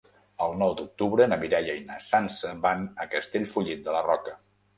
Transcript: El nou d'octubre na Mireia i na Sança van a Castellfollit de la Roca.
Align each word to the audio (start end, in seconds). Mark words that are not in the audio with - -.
El 0.43 0.53
nou 0.61 0.71
d'octubre 0.79 1.27
na 1.33 1.37
Mireia 1.43 1.75
i 1.81 1.83
na 1.89 1.99
Sança 2.07 2.55
van 2.65 2.83
a 3.05 3.09
Castellfollit 3.13 3.87
de 3.91 3.95
la 3.99 4.03
Roca. 4.11 4.37